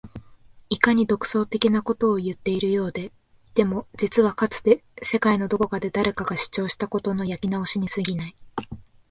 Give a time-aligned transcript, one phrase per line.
[0.71, 3.05] いかに独創的なことを言っているようで
[3.49, 8.35] いても実はかつて世界のどこかで誰かが主張したことの焼き直しに過ぎない